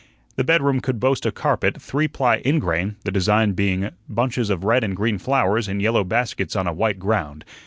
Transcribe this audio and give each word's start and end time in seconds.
The 0.35 0.43
bedroom 0.43 0.79
could 0.79 0.99
boast 0.99 1.27
a 1.27 1.31
carpet, 1.31 1.79
three 1.79 2.07
ply 2.07 2.41
ingrain, 2.43 2.95
the 3.03 3.11
design 3.11 3.51
being 3.51 3.91
bunches 4.09 4.49
of 4.49 4.63
red 4.63 4.83
and 4.83 4.95
green 4.95 5.19
flowers 5.19 5.67
in 5.67 5.79
yellow 5.79 6.03
baskets 6.03 6.55
on 6.55 6.65
a 6.65 6.73
white 6.73 6.97
ground. 6.97 7.45